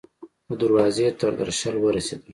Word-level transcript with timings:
د 0.47 0.49
دروازې 0.61 1.07
تر 1.19 1.31
درشل 1.39 1.75
ورسیدل 1.79 2.29